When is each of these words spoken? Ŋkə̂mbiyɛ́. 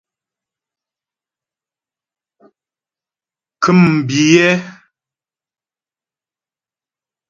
Ŋkə̂mbiyɛ́. 3.55 4.51